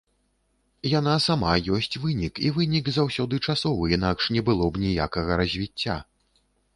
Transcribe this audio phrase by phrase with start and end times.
[0.99, 5.99] Яна сама ёсць вынік, і вынік заўсёды часовы, інакш не было б ніякага развіцця.